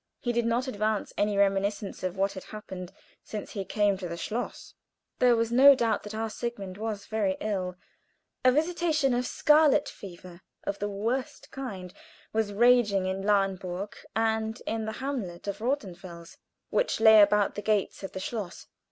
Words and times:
He 0.19 0.33
did 0.33 0.47
not 0.47 0.67
advance 0.67 1.13
any 1.15 1.37
reminiscence 1.37 2.01
of 2.01 2.17
what 2.17 2.33
had 2.33 2.45
happened 2.45 2.91
since 3.23 3.51
he 3.51 3.63
came 3.63 3.99
to 3.99 4.07
the 4.09 4.17
schloss. 4.17 4.73
There 5.19 5.35
was 5.35 5.51
no 5.51 5.75
doubt 5.75 6.01
that 6.01 6.15
our 6.15 6.27
Sigmund 6.31 6.79
was 6.79 7.05
very 7.05 7.37
ill. 7.39 7.75
A 8.43 8.51
visitation 8.51 9.13
of 9.13 9.27
scarlet 9.27 9.87
fever, 9.87 10.41
of 10.63 10.79
the 10.79 10.89
worst 10.89 11.51
kind, 11.51 11.93
was 12.33 12.51
raging 12.51 13.05
in 13.05 13.21
Lahnburg 13.21 13.93
and 14.15 14.59
in 14.65 14.85
the 14.85 14.93
hamlet 15.03 15.47
of 15.47 15.61
Rothenfels, 15.61 16.39
which 16.71 16.99
lay 16.99 17.21
about 17.21 17.53
the 17.53 17.61
gates 17.61 18.01
of 18.01 18.13
the 18.13 18.19
schloss. 18.19 18.65